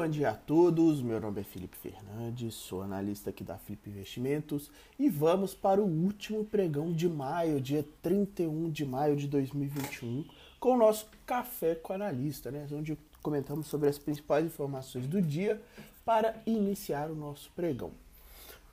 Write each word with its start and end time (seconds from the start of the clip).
bom 0.00 0.08
dia 0.08 0.30
a 0.30 0.34
todos. 0.34 1.02
Meu 1.02 1.20
nome 1.20 1.42
é 1.42 1.44
Felipe 1.44 1.76
Fernandes, 1.76 2.54
sou 2.54 2.80
analista 2.80 3.28
aqui 3.28 3.44
da 3.44 3.58
Flip 3.58 3.90
Investimentos 3.90 4.70
e 4.98 5.10
vamos 5.10 5.52
para 5.52 5.78
o 5.78 5.84
último 5.84 6.42
pregão 6.42 6.90
de 6.90 7.06
maio, 7.06 7.60
dia 7.60 7.84
31 8.00 8.70
de 8.70 8.86
maio 8.86 9.14
de 9.14 9.28
2021, 9.28 10.24
com 10.58 10.72
o 10.72 10.76
nosso 10.78 11.06
Café 11.26 11.74
com 11.74 11.92
Analista, 11.92 12.50
né? 12.50 12.66
Onde 12.72 12.96
comentamos 13.20 13.66
sobre 13.66 13.90
as 13.90 13.98
principais 13.98 14.46
informações 14.46 15.06
do 15.06 15.20
dia 15.20 15.60
para 16.02 16.34
iniciar 16.46 17.10
o 17.10 17.14
nosso 17.14 17.50
pregão. 17.54 17.90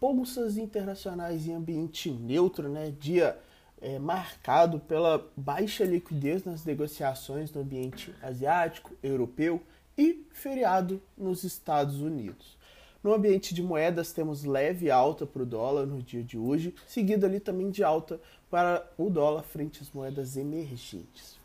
Bolsas 0.00 0.56
internacionais 0.56 1.46
em 1.46 1.52
ambiente 1.52 2.10
neutro, 2.10 2.66
né? 2.66 2.94
Dia 2.98 3.38
é, 3.78 3.98
marcado 3.98 4.80
pela 4.80 5.30
baixa 5.36 5.84
liquidez 5.84 6.44
nas 6.44 6.64
negociações 6.64 7.52
no 7.52 7.60
ambiente 7.60 8.10
asiático, 8.22 8.92
europeu 9.02 9.62
e 10.00 10.26
feriado 10.32 11.02
nos 11.14 11.44
Estados 11.44 12.00
Unidos. 12.00 12.56
No 13.04 13.12
ambiente 13.12 13.54
de 13.54 13.62
moedas, 13.62 14.14
temos 14.14 14.44
leve 14.44 14.90
alta 14.90 15.26
para 15.26 15.42
o 15.42 15.46
dólar 15.46 15.84
no 15.84 16.02
dia 16.02 16.24
de 16.24 16.38
hoje, 16.38 16.74
seguido 16.86 17.26
ali 17.26 17.38
também 17.38 17.70
de 17.70 17.84
alta 17.84 18.18
para 18.50 18.90
o 18.96 19.10
dólar 19.10 19.42
frente 19.42 19.82
às 19.82 19.90
moedas 19.92 20.38
emergentes. 20.38 21.38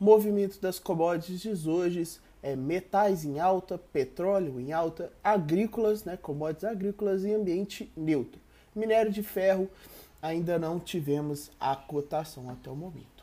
O 0.00 0.04
movimento 0.04 0.58
das 0.58 0.78
commodities 0.78 1.66
hoje 1.66 2.18
é 2.42 2.56
metais 2.56 3.26
em 3.26 3.40
alta, 3.40 3.76
petróleo 3.76 4.58
em 4.58 4.72
alta, 4.72 5.12
agrícolas, 5.22 6.04
né, 6.04 6.16
commodities 6.16 6.64
agrícolas 6.64 7.26
em 7.26 7.34
ambiente 7.34 7.92
neutro. 7.94 8.40
Minério 8.74 9.12
de 9.12 9.22
ferro 9.22 9.68
ainda 10.22 10.58
não 10.58 10.80
tivemos 10.80 11.50
a 11.60 11.76
cotação 11.76 12.48
até 12.48 12.70
o 12.70 12.76
momento. 12.76 13.18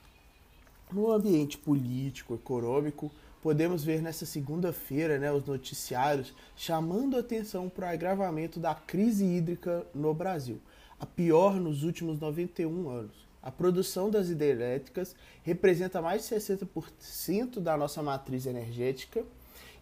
No 0.92 1.12
ambiente 1.12 1.58
político, 1.58 2.36
econômico, 2.36 3.12
podemos 3.46 3.84
ver 3.84 4.02
nessa 4.02 4.26
segunda-feira 4.26 5.20
né, 5.20 5.32
os 5.32 5.46
noticiários 5.46 6.34
chamando 6.56 7.16
atenção 7.16 7.70
para 7.70 7.86
o 7.86 7.90
agravamento 7.92 8.60
da 8.60 8.74
crise 8.74 9.24
hídrica 9.24 9.86
no 9.94 10.16
Brasil, 10.16 10.60
a 11.00 11.06
pior 11.06 11.54
nos 11.60 11.84
últimos 11.84 12.20
91 12.20 12.90
anos. 12.90 13.28
A 13.44 13.52
produção 13.52 14.10
das 14.10 14.30
hidrelétricas 14.30 15.16
representa 15.44 16.02
mais 16.02 16.28
de 16.28 16.36
60% 16.36 17.60
da 17.60 17.78
nossa 17.78 18.02
matriz 18.02 18.48
energética 18.48 19.24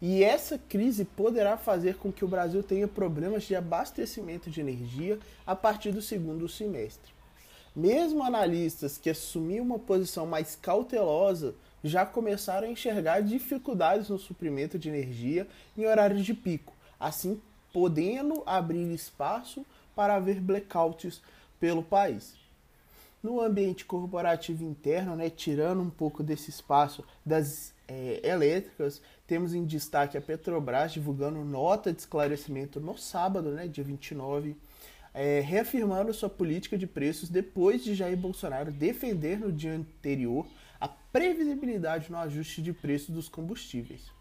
e 0.01 0.25
essa 0.25 0.57
crise 0.57 1.05
poderá 1.05 1.55
fazer 1.55 1.95
com 1.95 2.11
que 2.11 2.25
o 2.25 2.27
Brasil 2.27 2.61
tenha 2.61 2.85
problemas 2.85 3.43
de 3.43 3.55
abastecimento 3.55 4.49
de 4.49 4.59
energia 4.59 5.17
a 5.47 5.55
partir 5.55 5.93
do 5.93 6.01
segundo 6.01 6.49
semestre. 6.49 7.13
Mesmo 7.73 8.23
analistas 8.23 8.97
que 8.97 9.09
assumiam 9.09 9.63
uma 9.63 9.79
posição 9.79 10.25
mais 10.27 10.53
cautelosa 10.53 11.55
já 11.83 12.05
começaram 12.05 12.67
a 12.67 12.71
enxergar 12.71 13.21
dificuldades 13.21 14.09
no 14.09 14.17
suprimento 14.17 14.79
de 14.79 14.89
energia 14.89 15.47
em 15.77 15.85
horários 15.85 16.25
de 16.25 16.33
pico, 16.33 16.73
assim 16.99 17.41
podendo 17.73 18.43
abrir 18.45 18.93
espaço 18.93 19.65
para 19.95 20.15
haver 20.15 20.39
blackouts 20.39 21.21
pelo 21.59 21.83
país. 21.83 22.35
No 23.21 23.41
ambiente 23.41 23.85
corporativo 23.85 24.63
interno, 24.63 25.15
né, 25.15 25.29
tirando 25.29 25.81
um 25.81 25.89
pouco 25.89 26.21
desse 26.21 26.49
espaço 26.49 27.03
das 27.25 27.73
é, 27.87 28.19
elétricas, 28.23 29.01
temos 29.25 29.53
em 29.53 29.65
destaque 29.65 30.17
a 30.17 30.21
Petrobras 30.21 30.91
divulgando 30.91 31.43
nota 31.43 31.91
de 31.91 31.99
esclarecimento 31.99 32.79
no 32.79 32.97
sábado, 32.97 33.51
né, 33.51 33.67
dia 33.67 33.83
29, 33.83 34.55
é, 35.13 35.39
reafirmando 35.39 36.13
sua 36.13 36.29
política 36.29 36.77
de 36.77 36.87
preços 36.87 37.29
depois 37.29 37.83
de 37.83 37.95
Jair 37.95 38.17
Bolsonaro 38.17 38.71
defender 38.71 39.39
no 39.39 39.51
dia 39.51 39.73
anterior 39.73 40.45
a 40.83 40.89
previsibilidade 40.89 42.11
no 42.11 42.17
ajuste 42.17 42.61
de 42.61 42.73
preços 42.73 43.09
dos 43.09 43.29
combustíveis. 43.29 44.11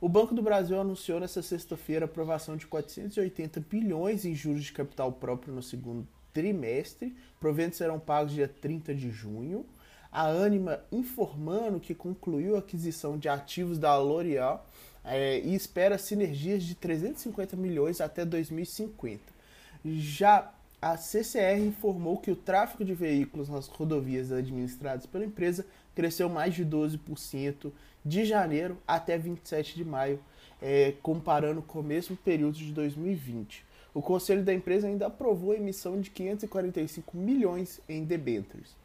O 0.00 0.08
Banco 0.08 0.34
do 0.34 0.42
Brasil 0.42 0.80
anunciou 0.80 1.20
nesta 1.20 1.40
sexta-feira 1.40 2.04
a 2.04 2.08
aprovação 2.08 2.56
de 2.56 2.66
480 2.66 3.60
bilhões 3.60 4.24
em 4.24 4.34
juros 4.34 4.64
de 4.64 4.72
capital 4.72 5.12
próprio 5.12 5.54
no 5.54 5.62
segundo 5.62 6.04
trimestre. 6.32 7.14
Proventos 7.38 7.78
serão 7.78 8.00
pagos 8.00 8.32
dia 8.32 8.48
30 8.48 8.92
de 8.92 9.08
junho. 9.08 9.64
A 10.10 10.26
Anima 10.26 10.82
informando 10.90 11.78
que 11.78 11.94
concluiu 11.94 12.56
a 12.56 12.58
aquisição 12.58 13.16
de 13.16 13.28
ativos 13.28 13.78
da 13.78 13.96
L'Oréal 13.96 14.68
é, 15.04 15.38
e 15.38 15.54
espera 15.54 15.96
sinergias 15.96 16.64
de 16.64 16.74
350 16.74 17.56
milhões 17.56 18.00
até 18.00 18.24
2050. 18.24 19.22
Já 19.84 20.52
a 20.82 20.96
CCR 20.96 21.60
informou 21.60 22.16
que 22.16 22.30
o 22.30 22.36
tráfego 22.36 22.84
de 22.84 22.94
veículos 22.94 23.50
nas 23.50 23.66
rodovias 23.66 24.32
administradas 24.32 25.04
pela 25.04 25.24
empresa 25.24 25.66
cresceu 25.94 26.28
mais 26.28 26.54
de 26.54 26.64
12% 26.64 27.70
de 28.04 28.24
janeiro 28.24 28.78
até 28.86 29.18
27 29.18 29.76
de 29.76 29.84
maio, 29.84 30.20
é, 30.60 30.94
comparando 31.02 31.62
com 31.62 31.80
o 31.80 31.82
mesmo 31.82 32.16
período 32.16 32.56
de 32.56 32.72
2020. 32.72 33.64
O 33.92 34.00
conselho 34.00 34.44
da 34.44 34.54
empresa 34.54 34.86
ainda 34.86 35.06
aprovou 35.06 35.52
a 35.52 35.56
emissão 35.56 36.00
de 36.00 36.10
545 36.10 37.16
milhões 37.16 37.80
em 37.88 38.04
debêntures. 38.04 38.76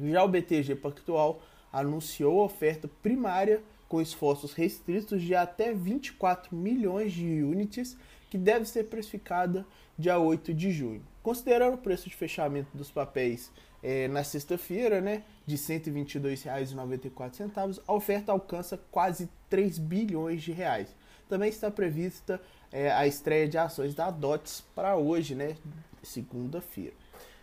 Já 0.00 0.24
o 0.24 0.28
BTG 0.28 0.76
Pactual 0.76 1.42
anunciou 1.72 2.40
a 2.40 2.44
oferta 2.44 2.88
primária 3.02 3.62
com 3.88 4.00
esforços 4.00 4.54
restritos 4.54 5.20
de 5.20 5.34
até 5.34 5.74
24 5.74 6.54
milhões 6.56 7.12
de 7.12 7.42
unidades, 7.42 7.96
que 8.32 8.38
deve 8.38 8.64
ser 8.64 8.84
precificada 8.84 9.66
dia 9.98 10.18
8 10.18 10.54
de 10.54 10.72
junho. 10.72 11.02
Considerando 11.22 11.74
o 11.74 11.78
preço 11.78 12.08
de 12.08 12.16
fechamento 12.16 12.74
dos 12.74 12.90
papéis 12.90 13.52
é, 13.82 14.08
na 14.08 14.24
sexta-feira, 14.24 15.02
né, 15.02 15.22
de 15.44 15.56
R$ 15.56 15.60
122,94, 15.60 17.82
a 17.86 17.92
oferta 17.92 18.32
alcança 18.32 18.80
quase 18.90 19.28
3 19.50 19.76
bilhões 19.76 20.42
de 20.42 20.50
reais. 20.50 20.96
Também 21.28 21.50
está 21.50 21.70
prevista 21.70 22.40
é, 22.72 22.90
a 22.90 23.06
estreia 23.06 23.46
de 23.46 23.58
ações 23.58 23.94
da 23.94 24.10
DOTS 24.10 24.64
para 24.74 24.96
hoje, 24.96 25.34
né? 25.34 25.54
Segunda-feira. 26.02 26.94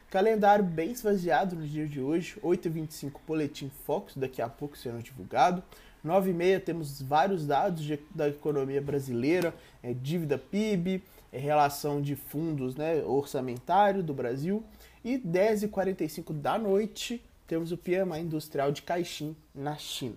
Calendário 0.09 0.65
bem 0.65 0.89
esvaziado 0.89 1.55
no 1.55 1.67
dia 1.67 1.87
de 1.87 2.01
hoje, 2.01 2.35
8h25 2.43 3.11
Boletim 3.27 3.69
Focus, 3.85 4.17
daqui 4.17 4.41
a 4.41 4.49
pouco 4.49 4.75
serão 4.75 4.97
divulgado. 4.97 5.61
9h30 6.05 6.63
temos 6.63 7.01
vários 7.01 7.45
dados 7.45 7.83
de, 7.83 7.99
da 8.13 8.29
economia 8.29 8.81
brasileira, 8.81 9.53
é, 9.83 9.93
dívida 9.93 10.37
PIB, 10.37 11.03
é, 11.31 11.37
relação 11.37 12.01
de 12.01 12.15
fundos 12.15 12.75
né, 12.75 13.03
orçamentário 13.03 14.01
do 14.01 14.13
Brasil. 14.13 14.63
E 15.03 15.17
10h45 15.17 16.33
da 16.33 16.57
noite 16.57 17.23
temos 17.47 17.71
o 17.71 17.77
PMI 17.77 18.21
Industrial 18.21 18.71
de 18.71 18.81
Caixin 18.81 19.35
na 19.53 19.75
China. 19.75 20.15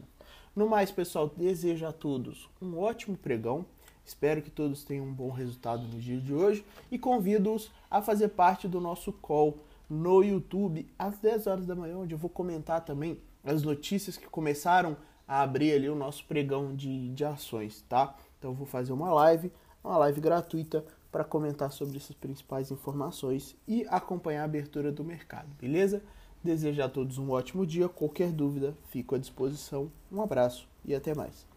No 0.55 0.69
mais, 0.69 0.91
pessoal, 0.91 1.33
desejo 1.35 1.87
a 1.87 1.93
todos 1.93 2.49
um 2.61 2.79
ótimo 2.79 3.17
pregão. 3.17 3.65
Espero 4.05 4.43
que 4.43 4.51
todos 4.51 4.85
tenham 4.85 5.07
um 5.07 5.13
bom 5.13 5.31
resultado 5.31 5.83
no 5.85 5.99
dia 5.99 6.19
de 6.19 6.35
hoje 6.35 6.65
e 6.91 6.99
convido-os 6.99 7.71
a 7.91 8.03
fazer 8.03 8.29
parte 8.29 8.69
do 8.69 8.81
nosso 8.81 9.13
call 9.13 9.59
no 9.89 10.23
YouTube 10.23 10.87
às 10.99 11.19
10 11.19 11.47
horas 11.47 11.67
da 11.67 11.75
manhã, 11.75 11.97
onde 11.99 12.15
eu 12.15 12.19
vou 12.19 12.29
comentar 12.29 12.85
também 12.85 13.19
as 13.45 13.63
notícias 13.63 14.17
que 14.17 14.27
começaram 14.27 14.97
a 15.27 15.43
abrir 15.43 15.73
ali 15.73 15.89
o 15.89 15.95
nosso 15.95 16.25
pregão 16.25 16.75
de, 16.75 17.11
de 17.11 17.25
ações, 17.25 17.85
tá? 17.89 18.15
Então 18.39 18.51
eu 18.51 18.55
vou 18.55 18.67
fazer 18.67 18.93
uma 18.93 19.13
live, 19.13 19.53
uma 19.83 19.97
live 19.99 20.21
gratuita 20.21 20.85
para 21.11 21.25
comentar 21.25 21.71
sobre 21.71 21.99
essas 21.99 22.17
principais 22.17 22.71
informações 22.71 23.57
e 23.69 23.87
acompanhar 23.89 24.43
a 24.43 24.45
abertura 24.45 24.91
do 24.91 25.05
mercado, 25.05 25.49
beleza? 25.61 26.03
Desejo 26.43 26.83
a 26.83 26.89
todos 26.89 27.19
um 27.19 27.31
ótimo 27.31 27.65
dia. 27.65 27.89
Qualquer 27.89 28.33
dúvida, 28.33 28.75
fico 28.89 29.15
à 29.15 29.19
disposição. 29.19 29.93
Um 30.11 30.21
abraço 30.21 30.67
e 30.85 30.95
até 30.95 31.15
mais. 31.15 31.52